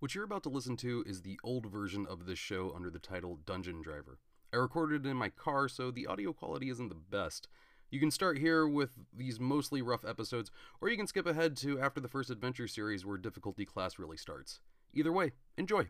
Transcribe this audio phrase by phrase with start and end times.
[0.00, 2.98] What you're about to listen to is the old version of this show under the
[2.98, 4.18] title Dungeon Driver.
[4.52, 7.48] I recorded it in my car, so the audio quality isn't the best.
[7.90, 11.80] You can start here with these mostly rough episodes, or you can skip ahead to
[11.80, 14.60] after the first adventure series where difficulty class really starts.
[14.92, 15.88] Either way, enjoy!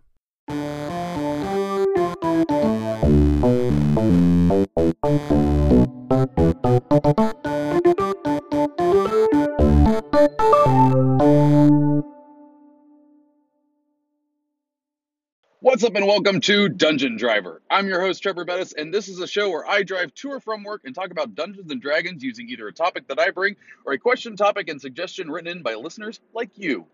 [15.85, 17.61] What's up, and welcome to Dungeon Driver.
[17.69, 20.41] I'm your host, Trevor Bettis, and this is a show where I drive to or
[20.41, 23.57] from work and talk about Dungeons and Dragons using either a topic that I bring
[23.85, 26.87] or a question, topic, and suggestion written in by listeners like you.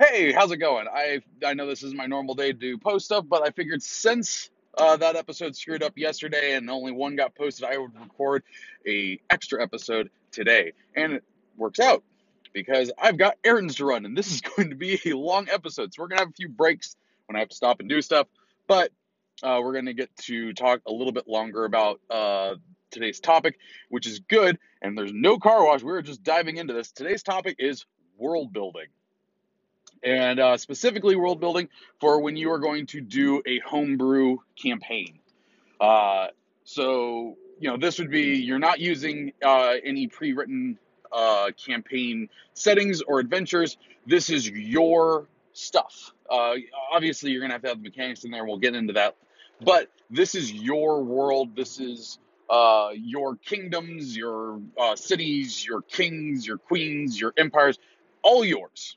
[0.00, 0.86] Hey, how's it going?
[0.90, 4.48] I I know this is my normal day to post stuff, but I figured since
[4.78, 8.44] uh, that episode screwed up yesterday and only one got posted, I would record
[8.88, 11.24] a extra episode today, and it
[11.58, 12.02] works out
[12.54, 15.92] because I've got errands to run, and this is going to be a long episode,
[15.92, 18.26] so we're gonna have a few breaks when I have to stop and do stuff.
[18.66, 18.90] But
[19.42, 22.54] uh, we're going to get to talk a little bit longer about uh,
[22.90, 24.58] today's topic, which is good.
[24.82, 25.82] And there's no car wash.
[25.82, 26.92] We're just diving into this.
[26.92, 27.86] Today's topic is
[28.18, 28.86] world building.
[30.02, 31.68] And uh, specifically, world building
[32.00, 35.18] for when you are going to do a homebrew campaign.
[35.80, 36.28] Uh,
[36.64, 40.78] so, you know, this would be you're not using uh, any pre written
[41.10, 43.78] uh, campaign settings or adventures.
[44.06, 45.26] This is your
[45.56, 46.12] stuff.
[46.30, 46.54] Uh,
[46.92, 48.44] obviously, you're going to have to have the mechanics in there.
[48.44, 49.16] We'll get into that.
[49.60, 51.56] But this is your world.
[51.56, 52.18] This is
[52.50, 57.78] uh, your kingdoms, your uh, cities, your kings, your queens, your empires,
[58.22, 58.96] all yours.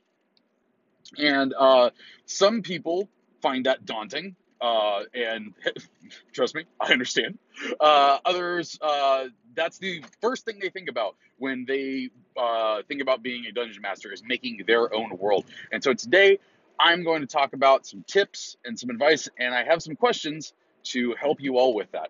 [1.18, 1.92] And uh,
[2.26, 3.10] some people
[3.42, 4.36] find that daunting.
[4.62, 5.54] Uh, and
[6.34, 7.38] trust me, I understand.
[7.80, 13.24] Uh, others, uh, that's the first thing they think about when they uh, think about
[13.24, 15.46] being a dungeon master is making their own world.
[15.72, 16.40] And so today,
[16.80, 20.54] I'm going to talk about some tips and some advice, and I have some questions
[20.84, 22.10] to help you all with that.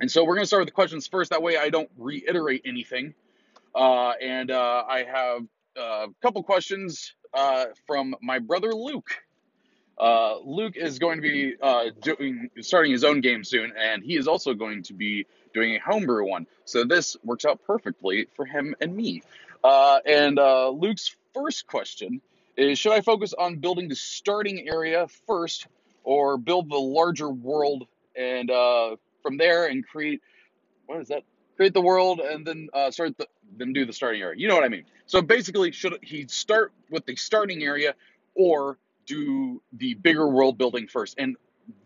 [0.00, 1.30] And so we're going to start with the questions first.
[1.30, 3.14] That way, I don't reiterate anything.
[3.74, 5.42] Uh, and uh, I have
[5.76, 7.14] a couple questions
[7.86, 9.10] from my brother Luke.
[9.98, 14.16] Uh, Luke is going to be uh, doing starting his own game soon, and he
[14.16, 16.46] is also going to be doing a homebrew one.
[16.64, 19.22] So this works out perfectly for him and me.
[19.64, 22.20] Uh, and uh, Luke's first question
[22.56, 25.66] is: Should I focus on building the starting area first,
[26.04, 30.22] or build the larger world and uh, from there and create
[30.86, 31.22] what is that?
[31.56, 33.26] Create the world and then uh, start the
[33.56, 34.38] then do the starting area.
[34.38, 34.84] You know what I mean?
[35.06, 37.94] So basically, should he start with the starting area
[38.34, 41.16] or do the bigger world building first.
[41.18, 41.36] And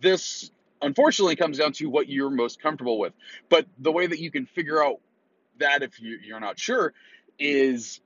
[0.00, 0.50] this
[0.82, 3.12] unfortunately comes down to what you're most comfortable with.
[3.48, 5.00] But the way that you can figure out
[5.58, 6.92] that if you, you're not sure
[7.38, 8.00] is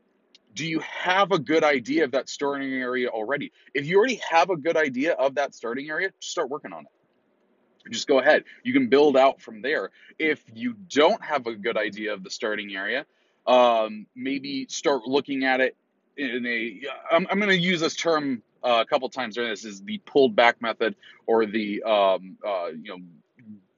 [0.55, 3.53] do you have a good idea of that starting area already?
[3.75, 7.93] If you already have a good idea of that starting area, start working on it.
[7.93, 8.45] Just go ahead.
[8.65, 9.91] You can build out from there.
[10.19, 13.07] If you don't have a good idea of the starting area,
[13.47, 15.77] um, maybe start looking at it
[16.17, 16.81] in a.
[17.13, 19.99] I'm, I'm going to use this term uh, a couple times during this is the
[19.99, 20.95] pulled back method
[21.27, 22.99] or the um, uh, you know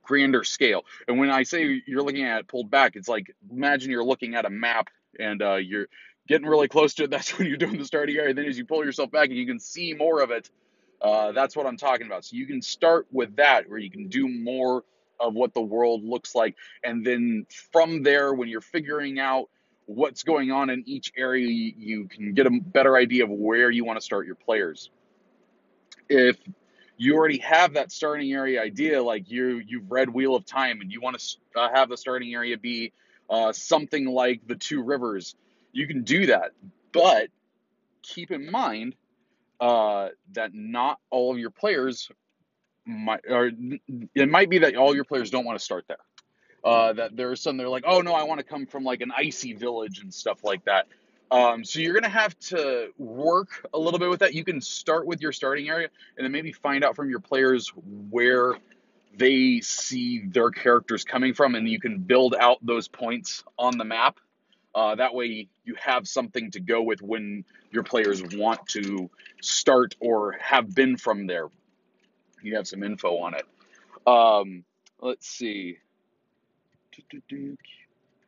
[0.02, 0.84] grander scale.
[1.06, 4.34] And when I say you're looking at it pulled back, it's like imagine you're looking
[4.34, 4.88] at a map
[5.18, 5.86] and uh, you're
[6.26, 7.10] getting really close to it.
[7.10, 8.34] That's when you're doing the starting area.
[8.34, 10.50] Then as you pull yourself back and you can see more of it,
[11.00, 12.24] uh, that's what I'm talking about.
[12.24, 14.82] So you can start with that where you can do more
[15.20, 19.48] of what the world looks like, and then from there, when you're figuring out
[19.88, 23.84] what's going on in each area, you can get a better idea of where you
[23.86, 24.90] want to start your players.
[26.10, 26.36] If
[26.98, 30.92] you already have that starting area idea, like you you've read Wheel of Time and
[30.92, 32.92] you want to uh, have the starting area be
[33.30, 35.34] uh, something like the Two Rivers,
[35.72, 36.52] you can do that.
[36.92, 37.28] But
[38.02, 38.94] keep in mind
[39.58, 42.10] uh, that not all of your players
[42.84, 43.50] might, or
[44.14, 45.98] it might be that all your players don't want to start there.
[46.68, 48.84] Uh, that there are some that are like, oh no, I want to come from
[48.84, 50.86] like an icy village and stuff like that.
[51.30, 54.34] Um, so you're gonna have to work a little bit with that.
[54.34, 57.72] You can start with your starting area and then maybe find out from your players
[58.10, 58.54] where
[59.16, 63.84] they see their characters coming from, and you can build out those points on the
[63.84, 64.18] map.
[64.74, 69.10] Uh, that way, you have something to go with when your players want to
[69.40, 71.48] start or have been from there.
[72.42, 73.46] You have some info on it.
[74.06, 74.64] Um,
[75.00, 75.78] let's see.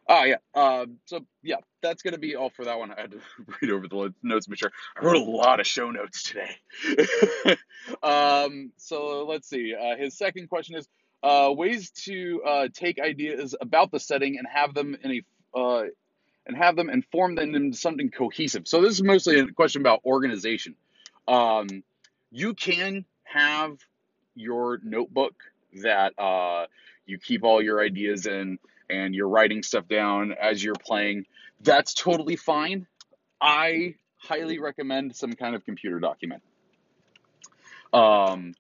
[0.09, 0.37] Oh yeah.
[0.55, 2.91] Um, so yeah, that's gonna be all for that one.
[2.91, 3.21] I had to
[3.63, 4.73] read over the notes, make sure.
[5.01, 7.57] I wrote a lot of show notes today.
[8.03, 9.75] um, so let's see.
[9.75, 10.89] Uh, his second question is
[11.23, 15.23] uh, ways to uh, take ideas about the setting and have them in
[15.55, 15.91] a
[16.47, 18.67] and have them and form them into something cohesive.
[18.67, 20.75] So this is mostly a question about organization.
[21.29, 21.85] Um,
[22.31, 23.79] you can have
[24.35, 25.35] your notebook
[25.83, 26.67] that uh,
[27.07, 28.59] you keep all your ideas in
[28.89, 31.27] and you're writing stuff down as you're playing.
[31.61, 32.87] That's totally fine.
[33.41, 36.43] I highly recommend some kind of computer document.
[37.93, 38.55] Um,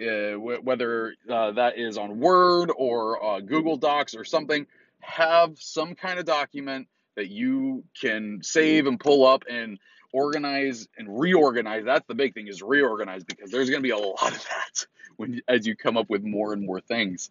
[0.00, 4.66] uh, whether uh, that is on Word or uh, Google Docs or something,
[5.00, 9.78] have some kind of document that you can save and pull up and
[10.12, 11.84] organize and reorganize.
[11.84, 14.86] That's the big thing is reorganize because there's going to be a lot of that
[15.16, 17.30] when as you come up with more and more things.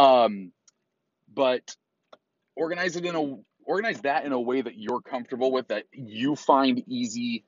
[0.00, 0.52] Um,
[1.34, 1.76] but
[2.56, 3.36] organize it in a
[3.66, 7.44] organize that in a way that you're comfortable with that you find easy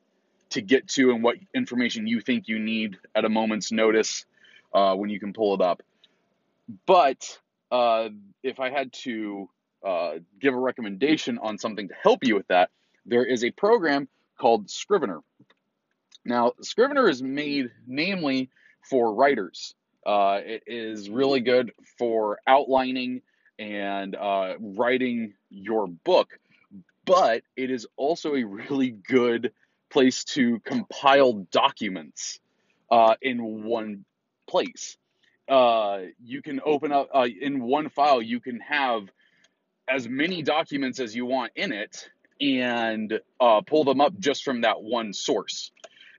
[0.50, 4.26] to get to and what information you think you need at a moment's notice
[4.74, 5.82] uh, when you can pull it up.
[6.86, 7.38] But
[7.70, 8.10] uh,
[8.42, 9.48] if I had to
[9.82, 12.68] uh, give a recommendation on something to help you with that,
[13.06, 14.08] there is a program
[14.38, 15.20] called Scrivener.
[16.26, 18.50] Now, Scrivener is made namely
[18.88, 19.74] for writers.
[20.04, 23.22] Uh, it is really good for outlining
[23.58, 26.28] and uh, writing your book,
[27.04, 29.52] but it is also a really good
[29.90, 32.40] place to compile documents
[32.90, 34.04] uh, in one
[34.48, 34.96] place.
[35.48, 39.02] Uh, you can open up uh, in one file, you can have
[39.88, 42.08] as many documents as you want in it
[42.40, 45.70] and uh, pull them up just from that one source.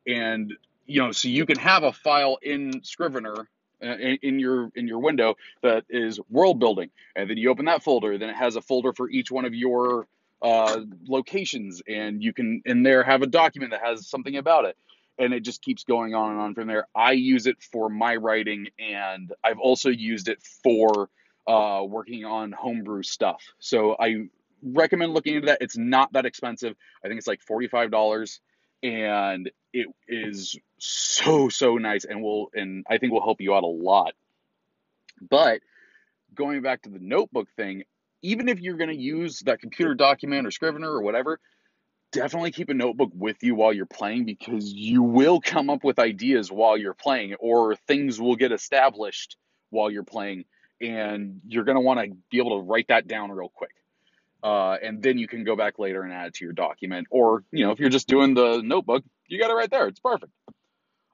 [0.08, 0.54] And
[0.86, 3.48] you know, so you can have a file in Scrivener
[3.84, 7.84] in, in your in your window that is world building, and then you open that
[7.84, 8.18] folder.
[8.18, 10.08] Then it has a folder for each one of your
[10.42, 14.78] uh, locations, and you can in there have a document that has something about it
[15.20, 16.88] and it just keeps going on and on from there.
[16.96, 21.10] I use it for my writing, and I've also used it for
[21.48, 23.44] uh, working on homebrew stuff.
[23.60, 24.28] So I
[24.64, 25.60] recommend looking into that.
[25.62, 26.76] It's not that expensive.
[27.04, 28.40] I think it's like forty-five dollars,
[28.84, 33.64] and it is so so nice, and will and I think will help you out
[33.64, 34.14] a lot.
[35.22, 35.62] But
[36.36, 37.84] going back to the notebook thing,
[38.22, 41.40] even if you're going to use that computer document or Scrivener or whatever,
[42.12, 45.98] definitely keep a notebook with you while you're playing because you will come up with
[45.98, 49.38] ideas while you're playing or things will get established
[49.70, 50.46] while you're playing
[50.80, 53.72] and you're going to want to be able to write that down real quick
[54.44, 57.44] uh, and then you can go back later and add it to your document or
[57.52, 60.32] you know if you're just doing the notebook you got it right there it's perfect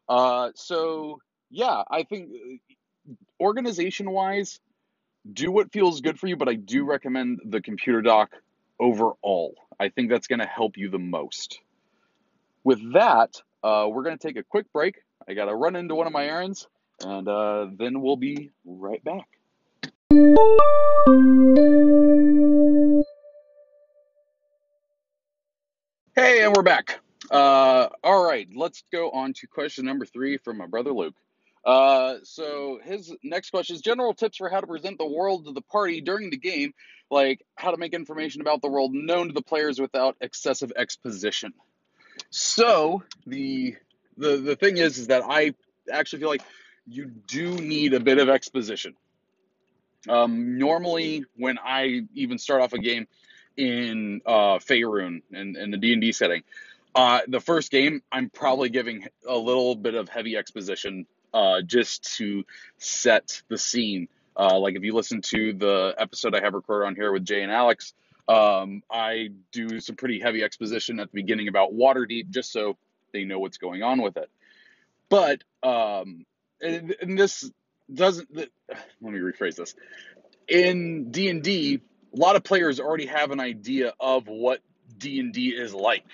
[0.10, 4.60] uh, so yeah i think uh, organization wise
[5.32, 8.32] do what feels good for you but i do recommend the computer doc
[8.80, 9.56] overall.
[9.80, 11.60] I think that's going to help you the most.
[12.64, 14.96] With that, uh, we're going to take a quick break.
[15.28, 16.68] I got to run into one of my errands,
[17.04, 19.28] and uh, then we'll be right back.
[26.22, 27.00] Hey, and we're back.
[27.32, 31.16] Uh, all right, let's go on to question number three from my brother Luke.
[31.64, 35.54] Uh, so his next question is general tips for how to present the world to
[35.54, 36.74] the party during the game,
[37.10, 41.54] like how to make information about the world known to the players without excessive exposition.
[42.32, 43.78] So the
[44.18, 45.54] the the thing is is that I
[45.90, 46.44] actually feel like
[46.86, 48.94] you do need a bit of exposition.
[50.10, 53.08] Um, normally, when I even start off a game
[53.58, 56.44] in uh, Faerun and in, in the D and D setting,
[56.96, 62.18] uh, the first game I'm probably giving a little bit of heavy exposition uh, just
[62.18, 62.46] to
[62.78, 64.08] set the scene.
[64.36, 67.44] Uh, like if you listen to the episode I have recorded on here with Jay
[67.44, 67.94] and Alex,
[68.28, 72.78] um, I do some pretty heavy exposition at the beginning about Waterdeep, just so
[73.12, 74.30] they know what's going on with it.
[75.10, 76.26] But um,
[76.62, 77.52] and, and this
[77.94, 78.30] doesn't.
[78.38, 78.50] Let
[79.02, 79.76] me rephrase this.
[80.48, 81.82] In D and D,
[82.14, 84.62] a lot of players already have an idea of what
[84.98, 86.06] D and D is like.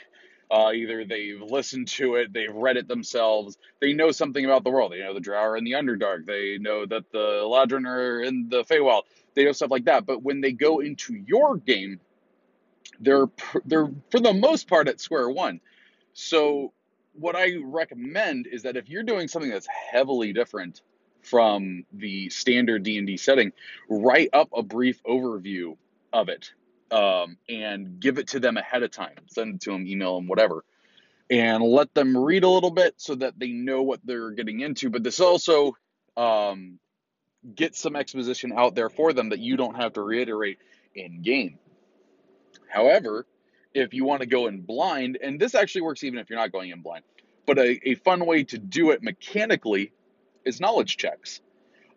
[0.51, 4.69] Uh, either they've listened to it, they've read it themselves, they know something about the
[4.69, 4.91] world.
[4.91, 8.47] They know the Drow are in the Underdark, they know that the Eladrin are in
[8.49, 10.05] the Feywild, they know stuff like that.
[10.05, 11.99] But when they go into your game,
[12.99, 13.27] they're
[13.65, 15.61] they're for the most part at square one.
[16.13, 16.73] So
[17.13, 20.81] what I recommend is that if you're doing something that's heavily different
[21.21, 23.51] from the standard D&D setting,
[23.89, 25.75] write up a brief overview
[26.15, 26.51] of it
[26.91, 29.15] um, and give it to them ahead of time.
[29.27, 30.63] Send it to them, email them, whatever,
[31.29, 34.89] and let them read a little bit so that they know what they're getting into.
[34.89, 35.75] But this also
[36.15, 36.79] um,
[37.53, 40.59] gets some exposition out there for them that you don't have to reiterate
[40.95, 41.59] in game.
[42.69, 43.25] However,
[43.73, 46.53] if you want to go in blind, and this actually works even if you're not
[46.53, 47.03] going in blind,
[47.45, 49.91] but a, a fun way to do it mechanically
[50.45, 51.41] is knowledge checks.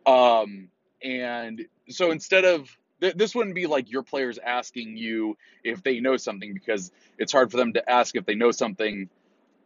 [0.06, 0.68] Um,
[1.02, 6.00] and so instead of th- this wouldn't be like your players asking you if they
[6.00, 9.08] know something because it's hard for them to ask if they know something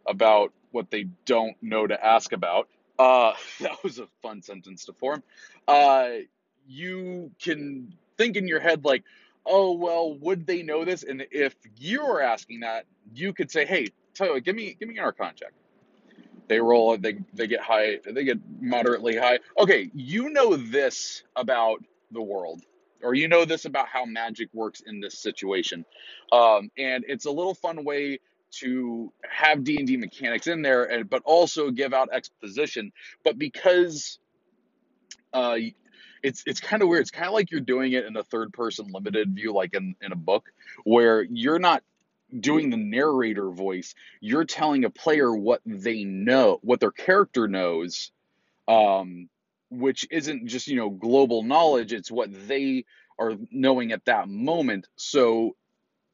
[0.06, 2.68] about what they don't know to ask about.
[2.98, 5.22] Uh, that was a fun sentence to form.
[5.68, 6.08] Uh,
[6.66, 9.04] you can think in your head like,
[9.44, 11.02] oh well, would they know this?
[11.02, 14.88] And if you're asking that, you could say, hey, tell you what, give me give
[14.88, 15.52] me an Arcana check.
[16.48, 19.40] They roll, they they get high, they get moderately high.
[19.58, 22.62] Okay, you know this about the world,
[23.02, 25.85] or you know this about how magic works in this situation,
[26.32, 28.21] um, and it's a little fun way
[28.52, 32.92] to have D and D mechanics in there, and but also give out exposition.
[33.25, 34.18] But because
[35.32, 35.56] uh,
[36.23, 37.02] it's it's kind of weird.
[37.02, 39.97] It's kind of like you're doing it in a third person limited view, like in
[40.00, 40.50] in a book,
[40.85, 41.82] where you're not
[42.38, 43.94] doing the narrator voice.
[44.21, 48.11] You're telling a player what they know, what their character knows,
[48.68, 49.28] um,
[49.73, 51.93] which isn't just you know global knowledge.
[51.93, 52.85] It's what they
[53.19, 54.88] are knowing at that moment.
[54.97, 55.57] So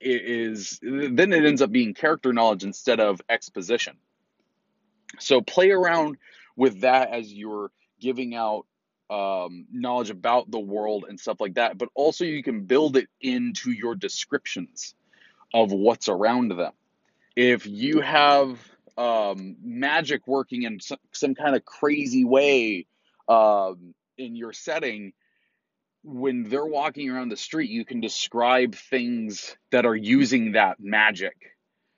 [0.01, 3.97] it is then it ends up being character knowledge instead of exposition.
[5.19, 6.17] So play around
[6.57, 8.67] with that as you're giving out
[9.11, 13.09] um, knowledge about the world and stuff like that, but also you can build it
[13.21, 14.95] into your descriptions
[15.55, 16.73] of what's around them.
[17.35, 18.59] If you have
[18.99, 22.87] um, magic working in some, some kind of crazy way
[23.29, 25.13] um, in your setting,
[26.03, 31.57] when they're walking around the street, you can describe things that are using that magic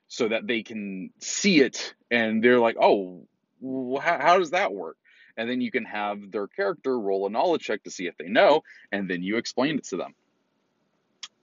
[0.08, 3.26] so that they can see it and they're like, oh,
[3.62, 4.96] how, how does that work?
[5.36, 8.28] And then you can have their character roll a knowledge check to see if they
[8.28, 10.14] know, and then you explain it to them.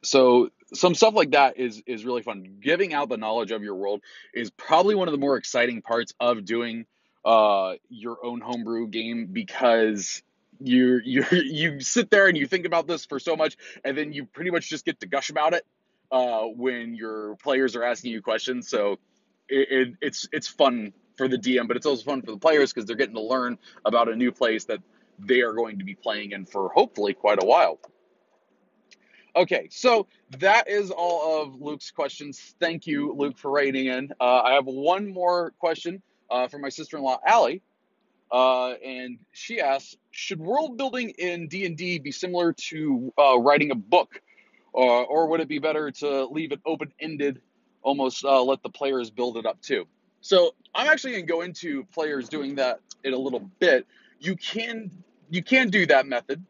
[0.04, 2.58] So some stuff like that is is really fun.
[2.62, 4.02] Giving out the knowledge of your world
[4.34, 6.86] is probably one of the more exciting parts of doing
[7.28, 10.24] uh, your own homebrew game because
[10.60, 14.14] you you you sit there and you think about this for so much, and then
[14.14, 15.66] you pretty much just get to gush about it
[16.12, 18.70] uh, when your players are asking you questions.
[18.70, 18.94] So
[19.50, 22.72] it, it, it's it's fun for the DM, but it's also fun for the players
[22.72, 24.80] because they're getting to learn about a new place that
[25.20, 27.80] they are going to be playing in for hopefully quite a while.
[29.36, 30.08] Okay, so
[30.40, 32.56] that is all of Luke's questions.
[32.60, 34.12] Thank you, Luke, for writing in.
[34.20, 37.62] Uh, I have one more question uh, from my sister-in-law, Allie,
[38.32, 43.40] uh, and she asks, "Should world building in D and D be similar to uh,
[43.40, 44.22] writing a book,
[44.74, 47.42] uh, or would it be better to leave it open-ended,
[47.82, 49.88] almost uh, let the players build it up too?"
[50.22, 53.88] So I'm actually going to go into players doing that in a little bit.
[54.20, 54.92] You can
[55.30, 56.44] you can do that method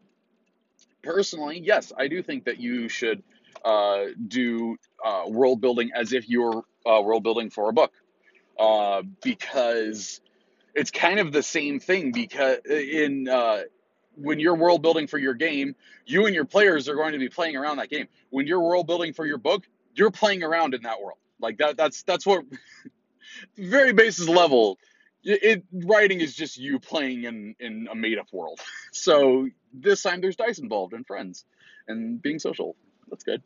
[1.02, 3.22] personally, yes, I do think that you should
[3.64, 7.92] uh, do uh, world building as if you're world building for a book,
[8.58, 10.20] uh, because
[10.74, 12.12] it's kind of the same thing.
[12.12, 13.62] Because in uh,
[14.14, 15.74] when you're world building for your game,
[16.06, 18.08] you and your players are going to be playing around that game.
[18.30, 21.18] When you're world building for your book, you're playing around in that world.
[21.40, 21.76] Like that.
[21.76, 22.44] That's that's what
[23.56, 24.78] very basis level
[25.24, 28.60] it, it, writing is just you playing in in a made up world.
[28.90, 31.44] So this time there's dice involved and friends
[31.86, 32.74] and being social.
[33.08, 33.42] That's good.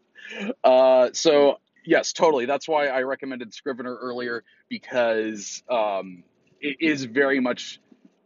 [0.65, 2.47] Uh, so yes, totally.
[2.47, 6.25] That's why I recommended Scrivener earlier because um,
[6.61, 7.81] it is very much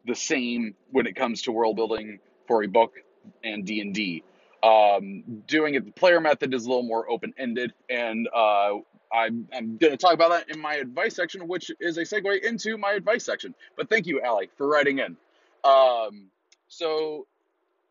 [0.06, 2.94] the same when it comes to world building for a book
[3.42, 4.22] and D and D.
[4.62, 8.74] Um, doing it the player method is a little more open ended, and uh,
[9.12, 12.42] I'm, I'm going to talk about that in my advice section, which is a segue
[12.42, 13.54] into my advice section.
[13.76, 15.16] But thank you, Allie, for writing in.
[15.64, 16.26] Um,
[16.68, 17.26] so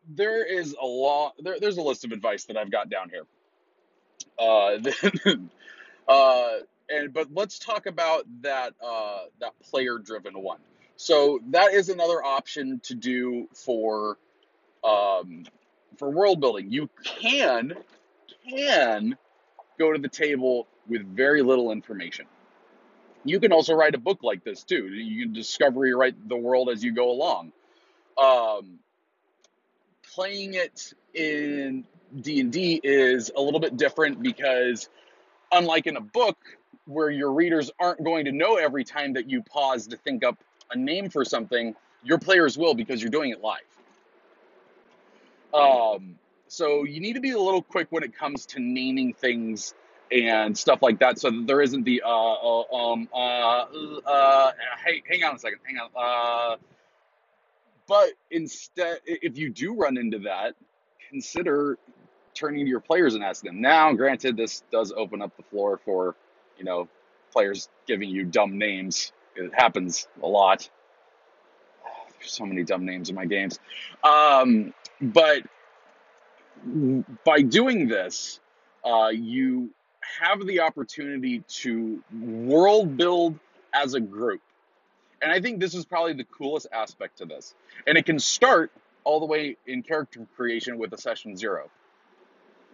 [0.08, 3.24] there is a lot, there, there's a list of advice that I've got down here.
[4.38, 4.78] Uh,
[5.24, 5.50] then,
[6.08, 6.52] uh,
[6.88, 10.58] and but let's talk about that uh, that player driven one.
[10.96, 14.18] So that is another option to do for
[14.84, 15.44] um,
[15.98, 16.70] for world building.
[16.70, 17.74] You can
[18.48, 19.16] can
[19.78, 22.26] go to the table with very little information.
[23.24, 24.86] You can also write a book like this too.
[24.86, 27.52] You can discover write the world as you go along.
[28.16, 28.78] Um,
[30.14, 31.84] playing it in
[32.20, 34.88] D&D is a little bit different because
[35.52, 36.38] unlike in a book
[36.86, 40.38] where your readers aren't going to know every time that you pause to think up
[40.70, 43.60] a name for something, your players will because you're doing it live.
[45.52, 46.16] Um,
[46.48, 49.74] so you need to be a little quick when it comes to naming things
[50.12, 53.64] and stuff like that, so that there isn't the uh, uh um uh
[54.06, 54.52] uh
[54.84, 56.56] hey hang on a second hang on uh
[57.88, 60.54] but instead if you do run into that
[61.10, 61.76] consider
[62.36, 65.80] turning to your players and asking them now granted this does open up the floor
[65.84, 66.14] for
[66.58, 66.88] you know
[67.32, 70.68] players giving you dumb names it happens a lot
[72.18, 73.58] there's so many dumb names in my games
[74.04, 75.42] um but
[77.24, 78.40] by doing this
[78.84, 79.70] uh, you
[80.20, 83.38] have the opportunity to world build
[83.72, 84.40] as a group.
[85.20, 87.54] And I think this is probably the coolest aspect to this.
[87.86, 88.70] And it can start
[89.04, 91.70] all the way in character creation with a session zero.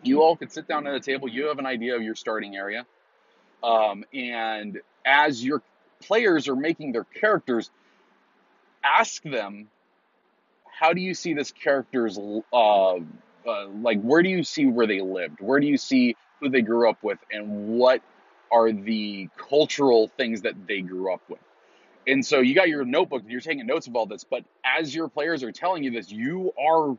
[0.03, 2.57] You all could sit down at a table, you have an idea of your starting
[2.57, 2.87] area.
[3.63, 5.63] Um, and as your
[6.01, 7.71] players are making their characters,
[8.85, 9.69] ask them,
[10.65, 12.19] how do you see this character's,
[12.53, 12.99] uh, uh,
[13.81, 15.41] like, where do you see where they lived?
[15.41, 17.19] Where do you see who they grew up with?
[17.31, 18.03] And what
[18.51, 21.39] are the cultural things that they grew up with?
[22.07, 24.93] And so you got your notebook, and you're taking notes of all this, but as
[24.93, 26.99] your players are telling you this, you are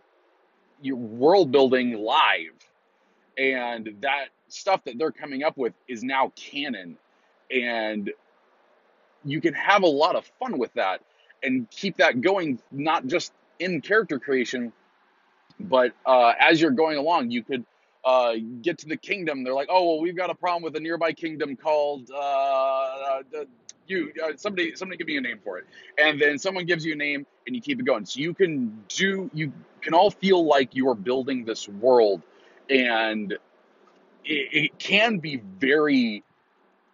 [0.82, 2.56] your world building live.
[3.38, 6.98] And that stuff that they're coming up with is now canon.
[7.52, 8.12] And
[9.26, 11.02] you can have a lot of fun with that
[11.42, 14.72] and keep that going, not just in character creation,
[15.60, 17.66] but uh, as you're going along, you could
[18.04, 19.44] uh, get to the kingdom.
[19.44, 23.22] They're like, oh, well, we've got a problem with a nearby kingdom called uh, uh
[23.88, 24.12] you.
[24.24, 25.66] Uh, somebody, somebody give me a name for it,
[25.98, 28.06] and then someone gives you a name, and you keep it going.
[28.06, 32.22] So you can do, you can all feel like you are building this world,
[32.70, 33.40] and it,
[34.26, 36.24] it can be very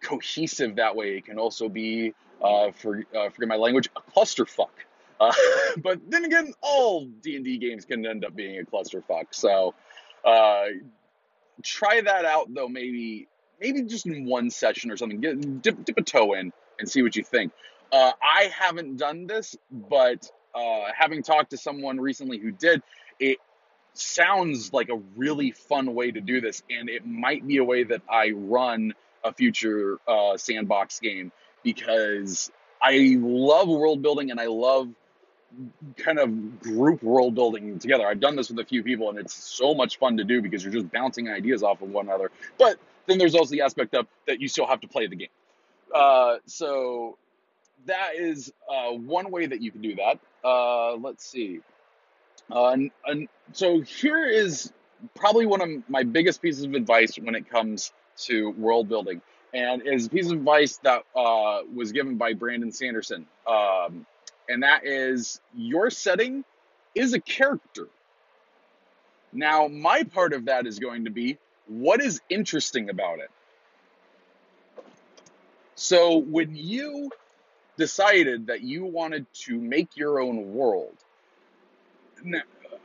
[0.02, 1.16] cohesive that way.
[1.16, 4.68] It can also be, uh, for uh, forget my language, a clusterfuck.
[5.18, 5.32] Uh,
[5.82, 9.26] but then again, all D and D games can end up being a clusterfuck.
[9.30, 9.74] So
[10.24, 10.66] uh,
[11.62, 12.68] try that out though.
[12.68, 13.28] Maybe
[13.60, 15.20] maybe just in one session or something.
[15.20, 17.52] Get dip, dip a toe in and see what you think.
[17.92, 22.82] Uh, I haven't done this, but uh, having talked to someone recently who did,
[23.18, 23.38] it
[23.94, 27.84] sounds like a really fun way to do this, and it might be a way
[27.84, 28.94] that I run
[29.24, 31.32] a future uh, sandbox game
[31.62, 32.50] because
[32.82, 34.88] I love world building and I love
[35.96, 38.06] kind of group world building together.
[38.06, 40.62] I've done this with a few people and it's so much fun to do because
[40.64, 42.30] you're just bouncing ideas off of one another.
[42.56, 45.28] But then there's also the aspect of that you still have to play the game.
[45.94, 47.18] Uh, so
[47.86, 50.20] that is uh, one way that you can do that.
[50.44, 51.60] Uh, let's see.
[52.52, 54.72] Uh, and, and so here is
[55.14, 59.22] probably one of my biggest pieces of advice when it comes to world building,
[59.54, 63.26] and is a piece of advice that uh, was given by Brandon Sanderson.
[63.46, 64.06] Um,
[64.48, 66.44] and that is your setting
[66.94, 67.86] is a character.
[69.32, 73.30] Now, my part of that is going to be what is interesting about it.
[75.76, 77.10] So, when you
[77.78, 80.96] decided that you wanted to make your own world,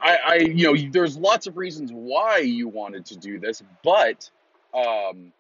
[0.02, 4.30] I, I you know, there's lots of reasons why you wanted to do this, but
[4.74, 5.32] um,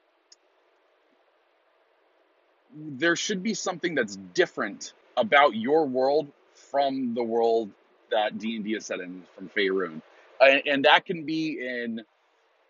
[2.74, 7.70] there should be something that's different about your world from the world
[8.12, 10.02] that D and D is set in from Faerun,
[10.40, 12.02] and, and that can be in,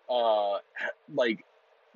[0.09, 0.57] uh,
[1.13, 1.45] like,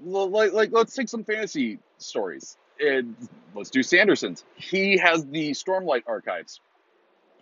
[0.04, 2.58] like, like let's take some fantasy stories.
[2.82, 3.13] And
[3.54, 4.46] let's do Sanderson's.
[4.56, 6.62] He has the Stormlight archives,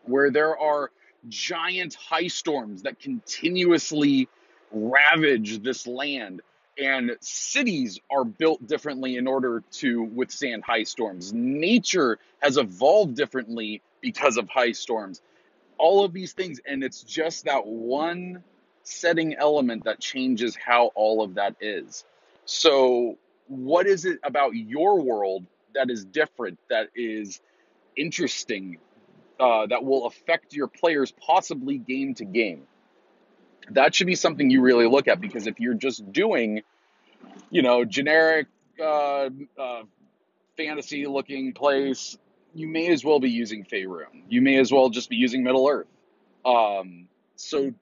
[0.06, 0.89] where there are
[1.30, 4.28] giant high storms that continuously
[4.72, 6.42] ravage this land
[6.80, 11.34] and cities are built differently in order to withstand high storms.
[11.34, 15.22] Nature has evolved differently because of high storms.
[15.80, 18.44] All of these things, and it's just that one
[18.84, 22.06] setting element that changes how all of that is.
[22.46, 27.42] So, what is it about your world that is different, that is
[27.96, 28.78] interesting,
[29.39, 32.67] uh, that will affect your players possibly game to game?
[33.71, 36.62] that should be something you really look at because if you're just doing,
[37.50, 38.47] you know, generic
[38.80, 39.84] uh, uh,
[40.56, 42.17] fantasy looking place,
[42.54, 44.23] you may as well be using Faerun.
[44.30, 45.88] You may as well just be using Middle Earth.
[46.45, 47.73] Um, so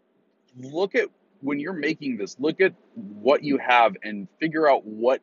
[0.60, 1.10] look at
[1.42, 5.22] when you're making this, look at what you have and figure out what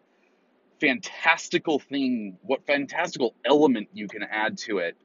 [0.81, 4.97] fantastical thing, what fantastical element you can add to it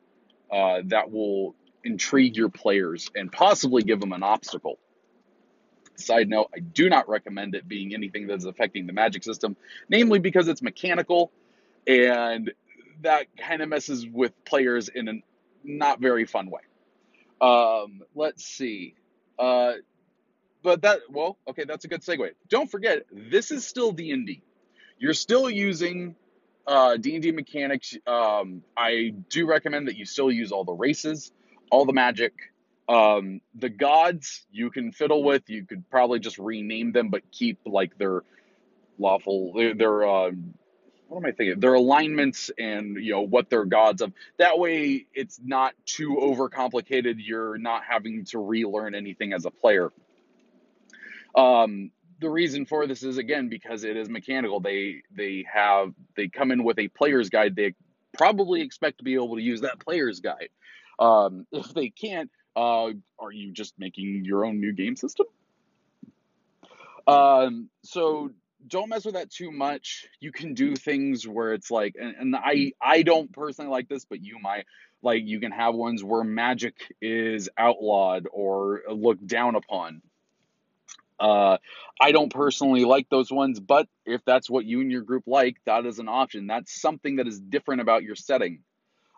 [0.51, 4.77] uh, that will intrigue your players and possibly give them an obstacle.
[5.95, 9.57] Side note, I do not recommend it being anything that's affecting the magic system,
[9.89, 11.31] namely because it's mechanical
[11.87, 12.51] and
[13.01, 15.13] that kind of messes with players in a
[15.63, 16.61] not very fun way.
[17.41, 18.95] Um, let's see.
[19.39, 19.73] Uh,
[20.63, 22.31] but that well, okay, that's a good segue.
[22.49, 24.41] Don't forget, this is still D and D.
[24.99, 26.15] You're still using
[26.67, 27.95] uh, D and D mechanics.
[28.05, 31.31] Um, I do recommend that you still use all the races,
[31.71, 32.33] all the magic,
[32.89, 35.49] um, the gods you can fiddle with.
[35.49, 38.23] You could probably just rename them, but keep like their
[38.99, 40.31] lawful, their, their uh,
[41.07, 41.59] what am I thinking?
[41.59, 44.11] Their alignments and you know what their gods of.
[44.37, 47.15] That way, it's not too overcomplicated.
[47.17, 49.91] You're not having to relearn anything as a player.
[51.35, 54.59] Um, the reason for this is again because it is mechanical.
[54.59, 57.55] They they have they come in with a player's guide.
[57.55, 57.73] They
[58.13, 60.49] probably expect to be able to use that player's guide.
[60.99, 65.27] Um, if they can't, uh, are you just making your own new game system?
[67.05, 68.31] Um, so
[68.67, 70.07] don't mess with that too much.
[70.19, 74.05] You can do things where it's like, and, and I I don't personally like this,
[74.05, 74.65] but you might
[75.01, 80.01] like you can have ones where magic is outlawed or looked down upon.
[81.19, 81.57] Uh,
[81.99, 85.57] I don't personally like those ones, but if that's what you and your group like,
[85.65, 86.47] that is an option.
[86.47, 88.59] That's something that is different about your setting.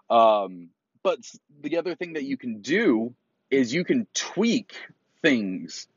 [0.10, 0.70] Um,
[1.04, 1.20] but
[1.62, 3.14] the other thing that you can do
[3.50, 4.74] is you can tweak
[5.22, 5.88] things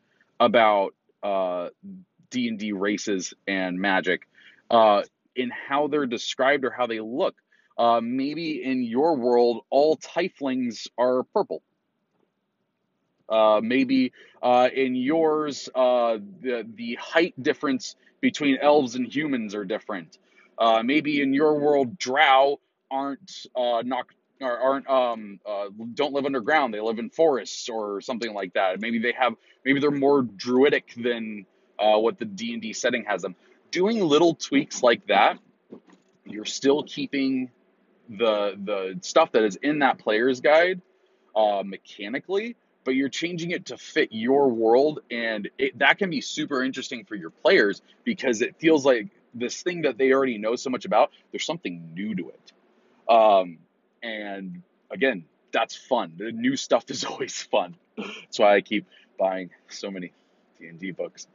[0.41, 1.69] about uh,
[2.31, 4.27] D and D races and magic
[4.71, 5.03] uh,
[5.37, 7.37] in how they're described or how they look.
[7.79, 11.62] Uh, maybe in your world, all tieflings are purple.
[13.33, 19.64] Uh, maybe uh, in yours, uh, the the height difference between elves and humans are
[19.64, 20.18] different.
[20.59, 23.83] Uh, maybe in your world, drow aren't uh,
[24.42, 25.40] aren't um
[25.95, 26.75] don't live underground.
[26.75, 28.81] They live in forests or something like that.
[28.81, 29.33] Maybe they have
[29.64, 31.47] maybe they're more druidic than
[31.79, 33.35] what the D and D setting has them.
[33.71, 35.38] Doing little tweaks like that,
[36.27, 37.51] you're still keeping
[38.11, 40.83] the the stuff that is in that player's guide
[41.64, 46.62] mechanically, but you're changing it to fit your world, and it, that can be super
[46.62, 50.71] interesting for your players because it feels like this thing that they already know so
[50.71, 51.11] much about.
[51.31, 52.53] There's something new to it.
[53.09, 53.59] Um,
[54.03, 56.14] and again, that's fun.
[56.16, 57.77] The new stuff is always fun.
[57.97, 58.87] That's why I keep
[59.18, 60.12] buying so many
[60.59, 61.27] D&D books.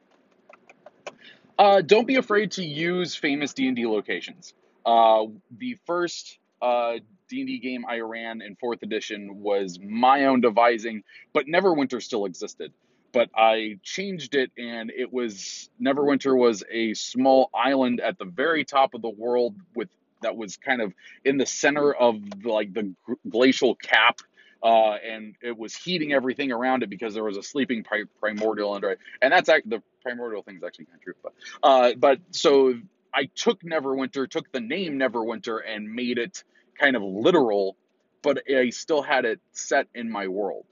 [1.58, 4.54] Uh, don't be afraid to use famous D&D locations.
[4.86, 5.26] Uh,
[5.58, 11.46] the first uh, D&D game I ran in 4th edition was my own devising, but
[11.46, 12.74] Neverwinter still existed.
[13.14, 18.66] But I changed it, and it was Neverwinter was a small island at the very
[18.66, 19.90] top of the world with
[20.22, 22.94] that was kind of in the center of like the
[23.30, 24.20] glacial cap
[24.64, 28.74] uh, and it was heating everything around it because there was a sleeping pri- primordial
[28.74, 29.00] under it.
[29.22, 32.74] And that's act- the primordial thing is actually kind of true, but uh, but so
[33.14, 36.44] I took Neverwinter, took the name Neverwinter, and made it
[36.80, 37.76] kind of literal,
[38.22, 40.66] but I still had it set in my world.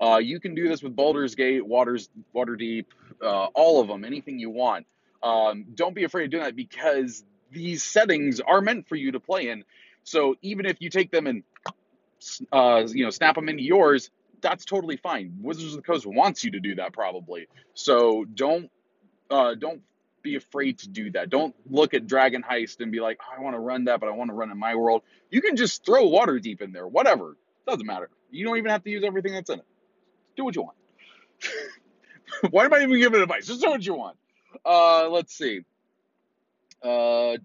[0.00, 2.86] Uh, you can do this with Baldur's Gate, Waters, Waterdeep,
[3.22, 4.86] uh, all of them, anything you want.
[5.22, 9.20] Um, don't be afraid of doing that because these settings are meant for you to
[9.20, 9.64] play in.
[10.04, 11.42] So even if you take them and
[12.52, 15.36] uh, you know snap them into yours, that's totally fine.
[15.42, 17.48] Wizards of the Coast wants you to do that probably.
[17.74, 18.70] So don't
[19.30, 19.82] uh, don't
[20.22, 21.30] be afraid to do that.
[21.30, 24.08] Don't look at Dragon Heist and be like, oh, I want to run that, but
[24.08, 25.02] I want to run in my world.
[25.30, 27.36] You can just throw Waterdeep in there, whatever.
[27.66, 28.10] Doesn't matter.
[28.30, 29.66] You don't even have to use everything that's in it.
[30.36, 30.76] Do what you want.
[32.50, 33.46] Why am I even giving advice?
[33.46, 34.16] Just do what you want.
[34.64, 35.60] Uh, let's see.
[36.82, 37.36] Uh,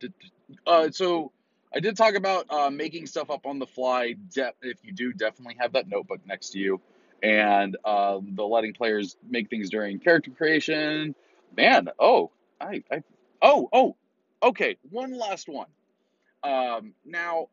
[0.66, 1.32] uh, so
[1.74, 4.16] I did talk about uh, making stuff up on the fly.
[4.34, 6.80] De- if you do, definitely have that notebook next to you,
[7.22, 11.16] and uh, the letting players make things during character creation.
[11.56, 13.04] Man, oh, I, I,
[13.42, 13.96] oh, oh,
[14.42, 14.78] okay.
[14.90, 15.68] One last one.
[16.44, 17.50] Um, now,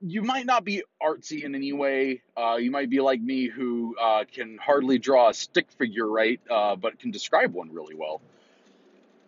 [0.00, 2.22] you might not be artsy in any way.
[2.36, 6.40] Uh, you might be like me, who uh, can hardly draw a stick figure right,
[6.48, 8.20] uh, but can describe one really well.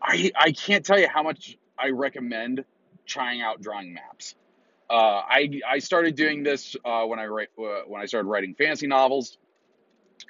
[0.01, 2.65] I I can't tell you how much I recommend
[3.07, 4.35] trying out drawing maps.
[4.89, 8.55] Uh, I I started doing this uh, when I write uh, when I started writing
[8.55, 9.39] fantasy novels,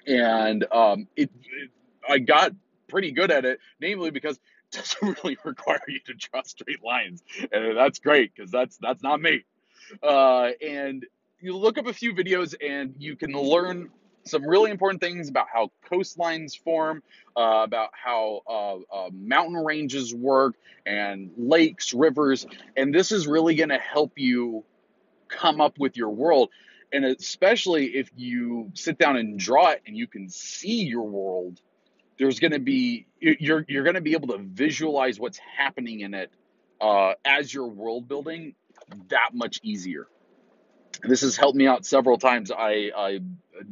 [0.07, 1.71] and um, it, it,
[2.09, 2.53] I got
[2.91, 7.23] pretty good at it, namely because it doesn't really require you to draw straight lines,
[7.53, 9.45] and that's great because that's that's not me.
[10.03, 11.07] Uh, and
[11.41, 13.91] you look up a few videos and you can learn
[14.25, 17.03] some really important things about how coastlines form,
[17.37, 20.55] uh, about how uh, uh, mountain ranges work,
[20.87, 22.47] and lakes, rivers.
[22.77, 24.65] And this is really going to help you
[25.29, 26.51] come up with your world.
[26.93, 31.61] And especially if you sit down and draw it and you can see your world,
[32.21, 36.13] there's going to be you're you're going to be able to visualize what's happening in
[36.13, 36.31] it
[36.81, 38.55] uh, as you're world building
[39.09, 40.07] that much easier.
[41.03, 42.53] This has helped me out several times.
[42.53, 43.21] I, I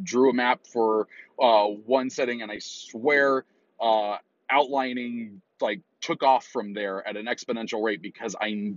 [0.02, 1.08] drew a map for
[1.38, 3.44] uh, one setting, and I swear
[3.78, 4.16] uh,
[4.50, 8.76] outlining like took off from there at an exponential rate because I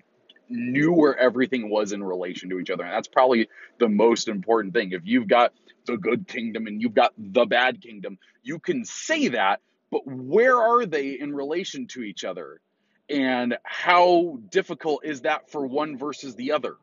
[0.51, 2.83] knew where everything was in relation to each other.
[2.83, 4.91] And that's probably the most important thing.
[4.91, 5.53] If you've got
[5.85, 9.61] the good kingdom and you've got the bad kingdom, you can say that,
[9.91, 12.61] but where are they in relation to each other?
[13.09, 16.77] And how difficult is that for one versus the other?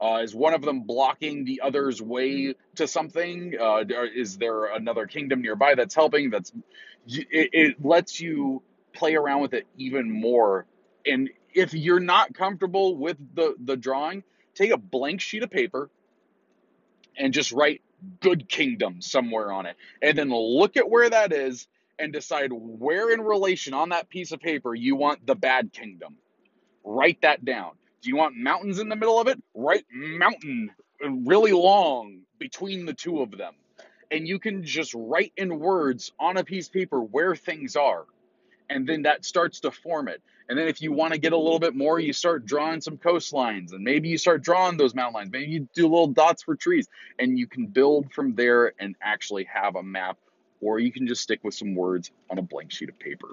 [0.00, 3.54] Uh, is one of them blocking the other's way to something?
[3.58, 6.30] Uh, is there another kingdom nearby that's helping?
[6.30, 6.52] That's
[7.06, 10.66] it, it lets you play around with it even more.
[11.06, 14.22] And if you're not comfortable with the the drawing,
[14.54, 15.90] take a blank sheet of paper
[17.16, 17.80] and just write
[18.20, 19.76] good kingdom somewhere on it.
[20.02, 21.66] And then look at where that is
[21.98, 26.16] and decide where in relation on that piece of paper you want the bad kingdom.
[26.82, 27.72] Write that down.
[28.02, 29.42] Do you want mountains in the middle of it?
[29.54, 33.54] Write mountain really long between the two of them.
[34.10, 38.04] And you can just write in words on a piece of paper where things are.
[38.74, 40.20] And then that starts to form it.
[40.50, 42.98] And then if you want to get a little bit more, you start drawing some
[42.98, 45.30] coastlines and maybe you start drawing those mountain lines.
[45.32, 46.86] Maybe you do little dots for trees
[47.18, 50.18] and you can build from there and actually have a map
[50.60, 53.28] or you can just stick with some words on a blank sheet of paper.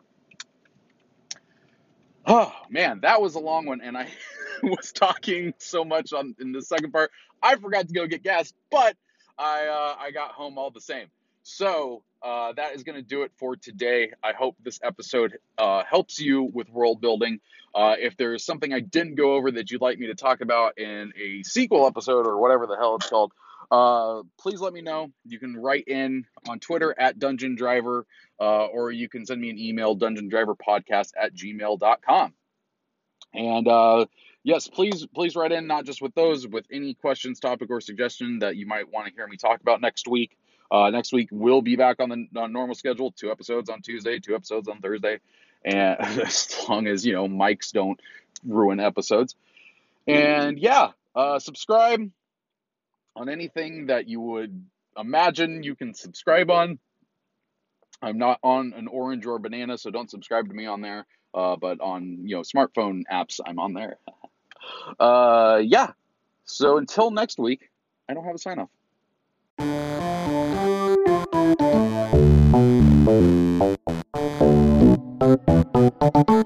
[2.25, 4.08] Oh man, that was a long one, and I
[4.63, 7.12] was talking so much on in the second part.
[7.41, 8.95] I forgot to go get gas, but
[9.39, 11.08] I uh, I got home all the same.
[11.43, 14.12] So uh, that is going to do it for today.
[14.23, 17.39] I hope this episode uh, helps you with world building.
[17.73, 20.77] Uh, if there's something I didn't go over that you'd like me to talk about
[20.77, 23.31] in a sequel episode or whatever the hell it's called,
[23.71, 25.12] uh, please let me know.
[25.25, 28.05] You can write in on Twitter at Dungeon Driver,
[28.39, 32.34] uh, or you can send me an email, dungeondriverpodcast at gmail.com.
[33.34, 34.05] And uh,
[34.43, 38.39] yes, please, please write in, not just with those, with any questions, topic, or suggestion
[38.39, 40.38] that you might want to hear me talk about next week.
[40.71, 44.19] Uh, next week, we'll be back on the on normal schedule, two episodes on Tuesday,
[44.19, 45.19] two episodes on Thursday.
[45.65, 47.99] And as long as, you know, mics don't
[48.45, 49.36] ruin episodes.
[50.07, 52.10] And yeah, uh, subscribe,
[53.15, 54.65] on anything that you would
[54.97, 56.79] imagine you can subscribe on.
[58.01, 61.05] I'm not on an orange or banana, so don't subscribe to me on there.
[61.34, 63.97] Uh, but on you know smartphone apps, I'm on there.
[64.99, 65.91] uh, yeah.
[66.45, 67.69] So until next week,
[68.10, 70.11] I don't have a sign off.
[71.59, 71.89] Thank
[76.29, 76.40] you.